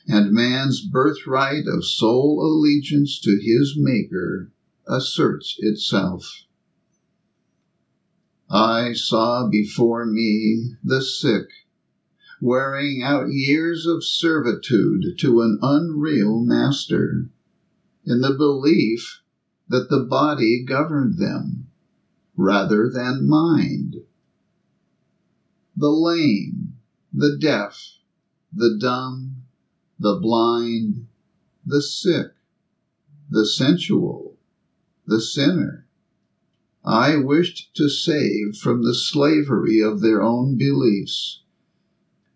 and 0.08 0.34
man's 0.34 0.86
birthright 0.86 1.66
of 1.66 1.86
soul 1.86 2.42
allegiance 2.42 3.20
to 3.22 3.40
his 3.42 3.76
Maker 3.78 4.52
asserts 4.88 5.56
itself. 5.60 6.46
I 8.50 8.94
saw 8.94 9.48
before 9.48 10.06
me 10.06 10.76
the 10.84 11.02
sick, 11.02 11.48
wearing 12.40 13.02
out 13.04 13.32
years 13.32 13.86
of 13.86 14.06
servitude 14.06 15.18
to 15.20 15.42
an 15.42 15.60
unreal 15.62 16.44
master, 16.44 17.30
in 18.06 18.22
the 18.22 18.34
belief 18.34 19.22
that 19.68 19.90
the 19.90 20.04
body 20.04 20.64
governed 20.64 21.18
them 21.18 21.68
rather 22.36 22.90
than 22.90 23.28
mind. 23.28 23.96
The 25.76 25.90
lame, 25.90 26.78
the 27.12 27.38
deaf, 27.38 27.98
the 28.54 28.78
dumb, 28.80 29.44
the 30.00 30.20
blind, 30.22 31.08
the 31.66 31.82
sick, 31.82 32.28
the 33.30 33.46
sensual, 33.46 34.25
the 35.08 35.22
sinner. 35.22 35.88
I 36.84 37.18
wished 37.18 37.76
to 37.76 37.90
save 37.90 38.58
from 38.58 38.84
the 38.84 38.94
slavery 38.94 39.82
of 39.82 40.02
their 40.02 40.22
own 40.22 40.58
beliefs 40.58 41.42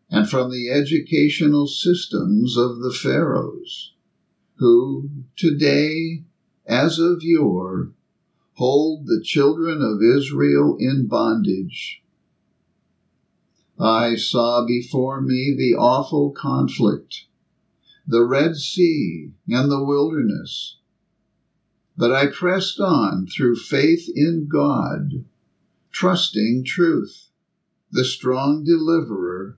and 0.10 0.28
from 0.28 0.50
the 0.50 0.70
educational 0.70 1.68
systems 1.68 2.58
of 2.58 2.80
the 2.80 2.92
Pharaohs, 2.92 3.94
who 4.56 5.10
today, 5.36 6.24
as 6.66 6.98
of 6.98 7.22
yore, 7.22 7.92
hold 8.54 9.06
the 9.06 9.22
children 9.24 9.82
of 9.82 10.02
Israel 10.02 10.76
in 10.80 11.08
bondage. 11.08 12.02
I 13.80 14.16
saw 14.16 14.66
before 14.66 15.22
me 15.22 15.56
the 15.58 15.76
awful 15.76 16.32
conflict, 16.32 17.26
the 18.06 18.26
Red 18.26 18.56
Sea 18.56 19.32
and 19.48 19.72
the 19.72 19.84
wilderness, 19.84 20.79
but 22.00 22.14
I 22.14 22.28
pressed 22.28 22.80
on 22.80 23.28
through 23.28 23.58
faith 23.58 24.10
in 24.16 24.48
God, 24.50 25.26
trusting 25.92 26.64
truth, 26.64 27.28
the 27.92 28.06
strong 28.06 28.64
deliverer, 28.64 29.58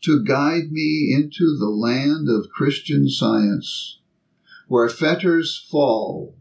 to 0.00 0.24
guide 0.24 0.72
me 0.72 1.12
into 1.14 1.54
the 1.58 1.68
land 1.68 2.30
of 2.30 2.48
Christian 2.48 3.10
science, 3.10 3.98
where 4.68 4.88
fetters 4.88 5.66
fall 5.70 6.34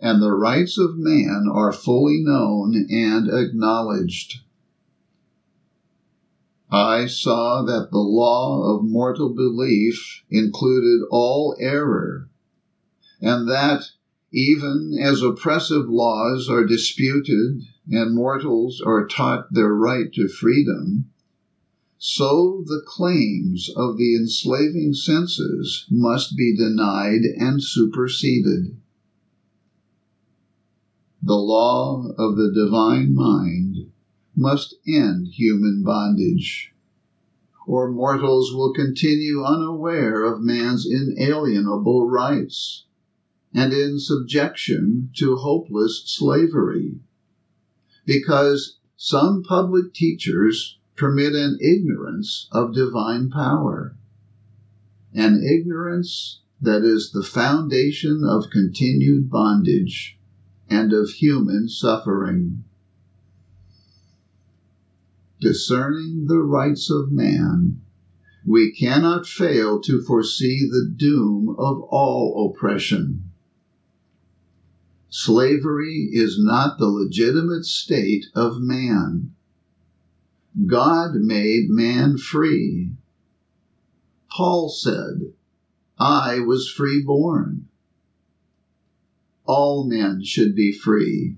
and 0.00 0.20
the 0.20 0.32
rights 0.32 0.76
of 0.76 0.98
man 0.98 1.46
are 1.48 1.72
fully 1.72 2.20
known 2.20 2.74
and 2.90 3.28
acknowledged. 3.28 4.40
I 6.72 7.06
saw 7.06 7.62
that 7.62 7.92
the 7.92 7.98
law 7.98 8.74
of 8.74 8.84
mortal 8.84 9.32
belief 9.32 10.24
included 10.28 11.06
all 11.08 11.56
error, 11.60 12.28
and 13.20 13.48
that 13.48 13.90
even 14.36 14.92
as 15.00 15.22
oppressive 15.22 15.88
laws 15.88 16.46
are 16.46 16.66
disputed 16.66 17.62
and 17.90 18.14
mortals 18.14 18.82
are 18.84 19.06
taught 19.06 19.50
their 19.50 19.74
right 19.74 20.12
to 20.12 20.28
freedom, 20.28 21.06
so 21.96 22.62
the 22.66 22.82
claims 22.86 23.70
of 23.74 23.96
the 23.96 24.14
enslaving 24.14 24.92
senses 24.92 25.86
must 25.90 26.36
be 26.36 26.54
denied 26.54 27.22
and 27.38 27.62
superseded. 27.62 28.76
The 31.22 31.34
law 31.34 32.12
of 32.18 32.36
the 32.36 32.52
divine 32.52 33.14
mind 33.14 33.90
must 34.36 34.74
end 34.86 35.28
human 35.28 35.82
bondage, 35.82 36.74
or 37.66 37.90
mortals 37.90 38.52
will 38.54 38.74
continue 38.74 39.42
unaware 39.42 40.24
of 40.24 40.42
man's 40.42 40.86
inalienable 40.86 42.06
rights 42.06 42.84
and 43.56 43.72
in 43.72 43.98
subjection 43.98 45.08
to 45.16 45.34
hopeless 45.34 46.02
slavery. 46.04 47.00
Because 48.04 48.76
some 48.98 49.42
public 49.42 49.94
teachers 49.94 50.78
permit 50.94 51.34
an 51.34 51.58
ignorance 51.62 52.48
of 52.52 52.74
divine 52.74 53.30
power, 53.30 53.96
an 55.14 55.42
ignorance 55.42 56.42
that 56.60 56.84
is 56.84 57.12
the 57.12 57.22
foundation 57.22 58.22
of 58.28 58.50
continued 58.52 59.30
bondage 59.30 60.18
and 60.68 60.92
of 60.92 61.08
human 61.08 61.66
suffering. 61.66 62.62
Discerning 65.40 66.26
the 66.26 66.40
rights 66.40 66.90
of 66.90 67.10
man, 67.10 67.80
we 68.44 68.70
cannot 68.70 69.26
fail 69.26 69.80
to 69.80 70.02
foresee 70.02 70.68
the 70.70 70.92
doom 70.94 71.48
of 71.58 71.80
all 71.88 72.52
oppression 72.54 73.32
Slavery 75.08 76.10
is 76.12 76.36
not 76.38 76.78
the 76.78 76.88
legitimate 76.88 77.64
state 77.64 78.26
of 78.34 78.60
man. 78.60 79.34
God 80.66 81.14
made 81.14 81.68
man 81.68 82.18
free. 82.18 82.92
Paul 84.30 84.68
said, 84.68 85.32
I 85.98 86.40
was 86.40 86.70
free 86.70 87.02
born. 87.02 87.68
All 89.44 89.88
men 89.88 90.24
should 90.24 90.54
be 90.54 90.72
free. 90.72 91.36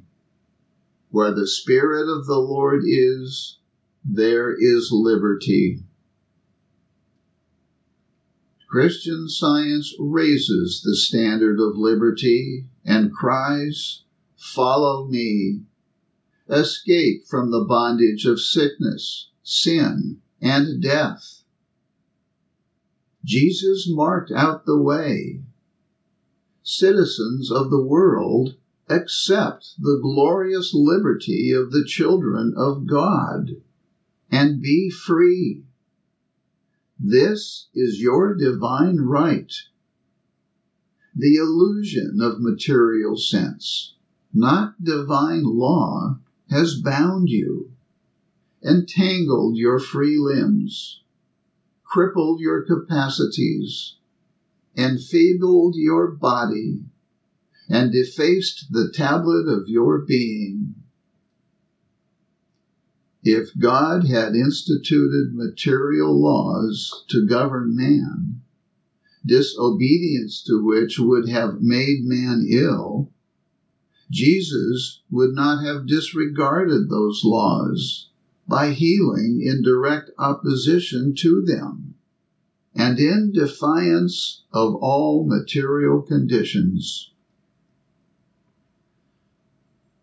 Where 1.11 1.33
the 1.33 1.47
Spirit 1.47 2.09
of 2.09 2.27
the 2.27 2.39
Lord 2.39 2.83
is, 2.85 3.59
there 4.05 4.53
is 4.53 4.91
liberty. 4.91 5.85
Christian 8.69 9.29
science 9.29 9.95
raises 9.99 10.83
the 10.83 10.95
standard 10.95 11.59
of 11.59 11.77
liberty 11.77 12.67
and 12.89 13.13
cries, 13.13 14.03
Follow 14.35 15.07
me. 15.07 15.61
Escape 16.49 17.27
from 17.27 17.51
the 17.51 17.65
bondage 17.65 18.25
of 18.25 18.41
sickness, 18.41 19.29
sin, 19.43 20.23
and 20.41 20.83
death. 20.83 21.43
Jesus 23.25 23.87
marked 23.91 24.33
out 24.33 24.65
the 24.65 24.81
way. 24.81 25.43
Citizens 26.63 27.51
of 27.51 27.69
the 27.69 27.83
world 27.83 28.55
accept 28.89 29.75
the 29.79 29.99
glorious 30.01 30.73
liberty 30.73 31.53
of 31.53 31.73
the 31.73 31.85
children 31.85 32.55
of 32.57 32.87
God 32.87 33.57
and 34.31 34.63
be 34.63 34.89
free. 34.89 35.65
This 36.99 37.69
is 37.75 38.01
your 38.01 38.35
divine 38.35 39.01
right. 39.01 39.53
The 41.21 41.35
illusion 41.35 42.21
of 42.21 42.41
material 42.41 43.17
sense, 43.17 43.95
not 44.33 44.85
divine 44.85 45.43
law, 45.43 46.21
has 46.49 46.81
bound 46.81 47.29
you, 47.29 47.73
entangled 48.63 49.57
your 49.57 49.81
free 49.81 50.17
limbs, 50.17 51.03
crippled 51.83 52.39
your 52.39 52.63
capacities, 52.63 53.97
enfeebled 54.77 55.75
your 55.75 56.13
body, 56.13 56.85
and 57.69 57.91
defaced 57.91 58.67
the 58.71 58.89
tablet 58.89 59.49
of 59.49 59.69
your 59.69 59.99
being. 59.99 60.77
If 63.25 63.59
God 63.59 64.07
had 64.07 64.37
instituted 64.37 65.35
material 65.35 66.17
laws 66.17 67.05
to 67.09 67.27
govern 67.27 67.75
man, 67.75 68.43
disobedience 69.29 70.43
to 70.43 70.65
which 70.65 70.99
would 70.99 71.29
have 71.29 71.61
made 71.61 72.05
man 72.05 72.45
ill, 72.51 73.13
Jesus 74.11 75.03
would 75.11 75.35
not 75.35 75.63
have 75.63 75.87
disregarded 75.87 76.89
those 76.89 77.23
laws 77.25 78.09
by 78.49 78.73
healing 78.73 79.43
in 79.45 79.63
direct 79.63 80.11
opposition 80.19 81.15
to 81.15 81.43
them 81.43 81.95
and 82.75 82.99
in 82.99 83.33
defiance 83.33 84.45
of 84.53 84.75
all 84.77 85.27
material 85.27 86.01
conditions. 86.01 87.11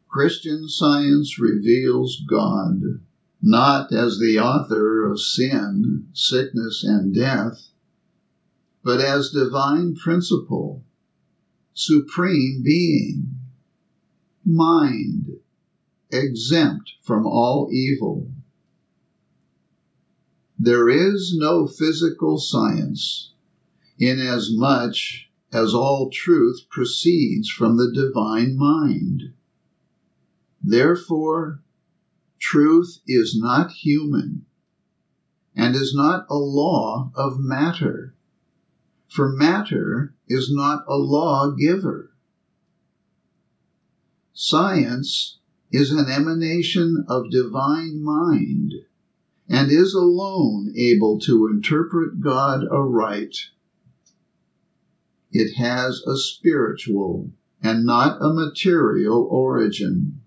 Christian 0.07 0.69
science 0.69 1.39
reveals 1.39 2.21
God 2.29 3.01
not 3.41 3.91
as 3.91 4.17
the 4.17 4.39
author 4.39 5.03
of 5.03 5.19
sin, 5.19 6.07
sickness, 6.13 6.83
and 6.83 7.13
death, 7.13 7.69
but 8.85 9.01
as 9.01 9.31
divine 9.31 9.95
principle, 9.95 10.85
supreme 11.73 12.61
being, 12.63 13.35
mind, 14.45 15.27
exempt 16.11 16.91
from 17.01 17.25
all 17.25 17.67
evil. 17.71 18.31
There 20.59 20.87
is 20.87 21.35
no 21.35 21.65
physical 21.65 22.37
science, 22.37 23.33
inasmuch 23.97 24.97
as 25.51 25.73
all 25.73 26.11
truth 26.13 26.67
proceeds 26.69 27.49
from 27.49 27.77
the 27.77 27.91
divine 27.91 28.55
mind. 28.55 29.33
Therefore, 30.61 31.63
truth 32.37 32.99
is 33.07 33.35
not 33.35 33.71
human 33.71 34.45
and 35.55 35.75
is 35.75 35.95
not 35.95 36.27
a 36.29 36.35
law 36.35 37.11
of 37.15 37.39
matter, 37.39 38.14
for 39.15 39.31
matter 39.31 40.13
is 40.27 40.51
not 40.51 40.83
a 40.89 40.97
lawgiver. 40.97 42.11
Science 44.33 45.37
is 45.71 45.91
an 45.91 46.09
emanation 46.09 47.05
of 47.07 47.31
divine 47.31 48.03
mind 48.03 48.73
and 49.47 49.71
is 49.71 49.93
alone 49.93 50.73
able 50.75 51.17
to 51.17 51.47
interpret 51.47 52.19
God 52.19 52.65
aright. 52.69 53.37
It 55.31 55.53
has 55.53 56.01
a 56.05 56.17
spiritual 56.17 57.31
and 57.61 57.85
not 57.85 58.21
a 58.21 58.33
material 58.33 59.23
origin. 59.31 60.19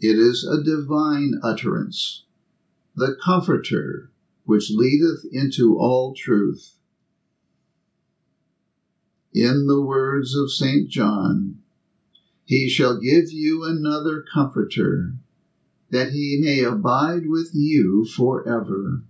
It 0.00 0.18
is 0.18 0.44
a 0.44 0.62
divine 0.62 1.40
utterance, 1.42 2.24
the 2.94 3.16
Comforter, 3.24 4.10
which 4.44 4.70
leadeth 4.70 5.24
into 5.32 5.78
all 5.78 6.14
truth. 6.14 6.77
In 9.40 9.68
the 9.68 9.80
words 9.80 10.34
of 10.34 10.50
St. 10.50 10.90
John, 10.90 11.58
he 12.44 12.68
shall 12.68 12.98
give 12.98 13.30
you 13.30 13.62
another 13.62 14.24
comforter, 14.34 15.14
that 15.90 16.10
he 16.10 16.40
may 16.42 16.64
abide 16.64 17.28
with 17.28 17.50
you 17.54 18.04
forever. 18.04 19.04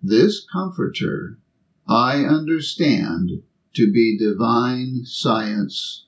This 0.00 0.46
comforter 0.52 1.40
I 1.88 2.24
understand 2.24 3.42
to 3.74 3.90
be 3.90 4.16
divine 4.16 5.04
science. 5.04 6.05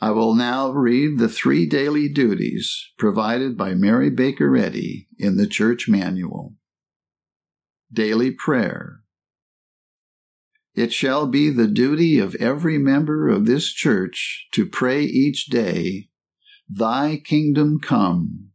I 0.00 0.10
will 0.12 0.34
now 0.34 0.70
read 0.70 1.18
the 1.18 1.28
three 1.28 1.66
daily 1.66 2.08
duties 2.08 2.92
provided 2.98 3.56
by 3.56 3.74
Mary 3.74 4.10
Baker 4.10 4.56
Eddy 4.56 5.08
in 5.18 5.36
the 5.36 5.46
Church 5.46 5.88
Manual. 5.88 6.54
Daily 7.92 8.30
Prayer 8.30 9.02
it 10.78 10.92
shall 10.92 11.26
be 11.26 11.50
the 11.50 11.66
duty 11.66 12.20
of 12.20 12.36
every 12.36 12.78
member 12.78 13.28
of 13.28 13.46
this 13.46 13.72
church 13.72 14.46
to 14.52 14.64
pray 14.64 15.02
each 15.02 15.46
day, 15.46 16.08
Thy 16.68 17.16
kingdom 17.16 17.80
come. 17.80 18.50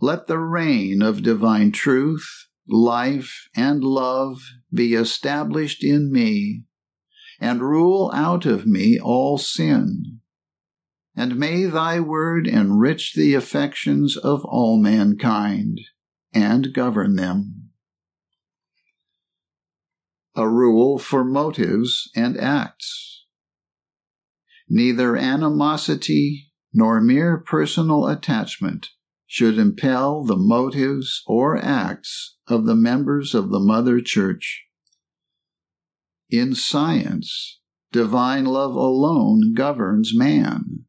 Let 0.00 0.28
the 0.28 0.38
reign 0.38 1.02
of 1.02 1.24
divine 1.24 1.72
truth, 1.72 2.46
life, 2.68 3.48
and 3.56 3.82
love 3.82 4.40
be 4.72 4.94
established 4.94 5.82
in 5.82 6.12
me, 6.12 6.66
and 7.40 7.60
rule 7.60 8.12
out 8.14 8.46
of 8.46 8.64
me 8.64 9.00
all 9.00 9.36
sin. 9.36 10.19
And 11.20 11.36
may 11.36 11.66
thy 11.66 12.00
word 12.00 12.46
enrich 12.46 13.12
the 13.12 13.34
affections 13.34 14.16
of 14.16 14.42
all 14.46 14.78
mankind, 14.80 15.78
and 16.32 16.72
govern 16.72 17.16
them 17.16 17.72
a 20.34 20.48
rule 20.48 20.98
for 20.98 21.22
motives 21.22 22.10
and 22.16 22.38
acts. 22.38 23.26
Neither 24.66 25.14
animosity 25.14 26.52
nor 26.72 27.02
mere 27.02 27.36
personal 27.36 28.06
attachment 28.06 28.88
should 29.26 29.58
impel 29.58 30.24
the 30.24 30.38
motives 30.38 31.22
or 31.26 31.62
acts 31.62 32.38
of 32.48 32.64
the 32.64 32.74
members 32.74 33.34
of 33.34 33.50
the 33.50 33.60
Mother 33.60 34.00
Church. 34.00 34.64
In 36.30 36.54
science, 36.54 37.60
divine 37.92 38.46
love 38.46 38.74
alone 38.74 39.52
governs 39.52 40.16
man, 40.16 40.86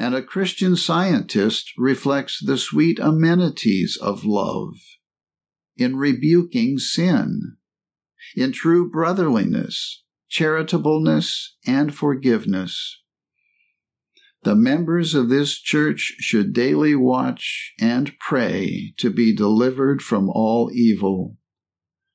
and 0.00 0.14
a 0.14 0.22
Christian 0.22 0.76
scientist 0.76 1.72
reflects 1.76 2.42
the 2.42 2.56
sweet 2.56 2.98
amenities 2.98 3.98
of 4.00 4.24
love 4.24 4.72
in 5.76 5.94
rebuking 5.94 6.78
sin 6.78 7.58
in 8.34 8.50
true 8.50 8.90
brotherliness, 8.90 10.02
charitableness, 10.30 11.54
and 11.66 11.94
forgiveness. 11.94 13.02
The 14.42 14.54
members 14.54 15.14
of 15.14 15.28
this 15.28 15.60
church 15.60 16.14
should 16.18 16.54
daily 16.54 16.94
watch 16.94 17.74
and 17.78 18.18
pray 18.18 18.94
to 18.96 19.10
be 19.10 19.36
delivered 19.36 20.00
from 20.00 20.30
all 20.30 20.70
evil, 20.72 21.36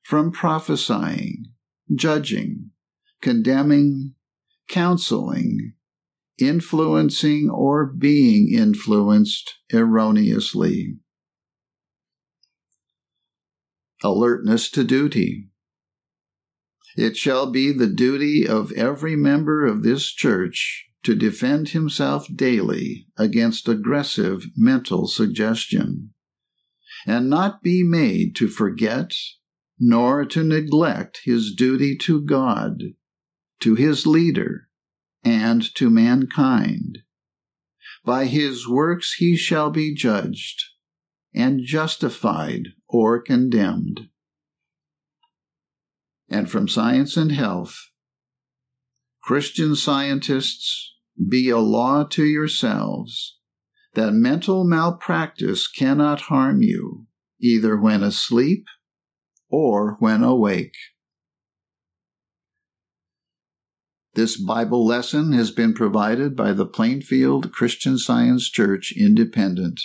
from 0.02 0.32
prophesying, 0.32 1.52
judging, 1.94 2.72
condemning, 3.22 4.14
counseling, 4.68 5.75
influencing, 6.38 7.50
or 7.50 7.86
being 7.86 8.52
influenced 8.52 9.54
erroneously. 9.72 10.98
Alertness 14.02 14.70
to 14.70 14.84
duty. 14.84 15.48
It 16.96 17.16
shall 17.16 17.50
be 17.50 17.72
the 17.72 17.88
duty 17.88 18.46
of 18.46 18.72
every 18.72 19.16
member 19.16 19.66
of 19.66 19.82
this 19.82 20.06
church 20.06 20.86
to 21.02 21.14
defend 21.14 21.68
himself 21.70 22.26
daily 22.34 23.06
against 23.16 23.68
aggressive 23.68 24.46
mental 24.56 25.06
suggestion, 25.06 26.10
and 27.06 27.30
not 27.30 27.62
be 27.62 27.82
made 27.82 28.34
to 28.36 28.48
forget 28.48 29.14
nor 29.78 30.24
to 30.24 30.42
neglect 30.42 31.20
his 31.24 31.54
duty 31.54 31.96
to 31.96 32.20
God, 32.20 32.82
to 33.60 33.74
his 33.74 34.06
leader, 34.06 34.65
and 35.26 35.74
to 35.74 35.90
mankind. 35.90 37.00
By 38.02 38.24
his 38.24 38.66
works 38.66 39.16
he 39.18 39.36
shall 39.36 39.70
be 39.70 39.94
judged, 39.94 40.62
and 41.34 41.60
justified 41.62 42.68
or 42.88 43.20
condemned 43.20 44.08
and 46.28 46.50
from 46.50 46.68
Science 46.68 47.16
and 47.16 47.32
Health, 47.32 47.76
Christian 49.22 49.76
scientists 49.76 50.94
be 51.28 51.50
a 51.50 51.58
law 51.58 52.04
to 52.04 52.24
yourselves 52.24 53.38
that 53.94 54.12
mental 54.12 54.64
malpractice 54.64 55.68
cannot 55.68 56.22
harm 56.22 56.62
you, 56.62 57.06
either 57.40 57.76
when 57.76 58.02
asleep 58.02 58.66
or 59.48 59.96
when 60.00 60.22
awake. 60.22 60.76
This 64.16 64.38
Bible 64.38 64.86
lesson 64.86 65.32
has 65.32 65.50
been 65.50 65.74
provided 65.74 66.34
by 66.34 66.54
the 66.54 66.64
Plainfield 66.64 67.52
Christian 67.52 67.98
Science 67.98 68.48
Church 68.48 68.90
Independent. 68.96 69.78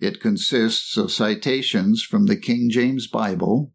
It 0.00 0.20
consists 0.20 0.96
of 0.96 1.12
citations 1.12 2.02
from 2.02 2.26
the 2.26 2.34
King 2.34 2.70
James 2.72 3.06
Bible 3.06 3.72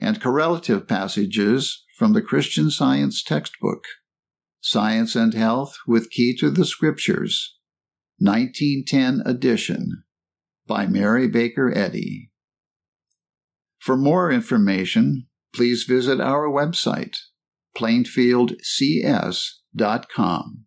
and 0.00 0.22
correlative 0.22 0.88
passages 0.88 1.84
from 1.98 2.14
the 2.14 2.22
Christian 2.22 2.70
Science 2.70 3.22
textbook, 3.22 3.84
Science 4.62 5.14
and 5.14 5.34
Health 5.34 5.76
with 5.86 6.10
Key 6.10 6.34
to 6.38 6.48
the 6.50 6.64
Scriptures, 6.64 7.58
1910 8.20 9.20
edition, 9.30 10.04
by 10.66 10.86
Mary 10.86 11.28
Baker 11.28 11.76
Eddy. 11.76 12.30
For 13.78 13.98
more 13.98 14.32
information, 14.32 15.26
please 15.52 15.84
visit 15.84 16.22
our 16.22 16.48
website, 16.48 17.16
plainfieldcs.com. 17.76 20.64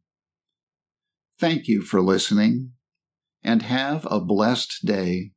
Thank 1.40 1.68
you 1.68 1.82
for 1.82 2.02
listening, 2.02 2.74
and 3.44 3.64
have 3.64 4.08
a 4.10 4.22
blessed 4.22 4.86
day. 4.86 5.33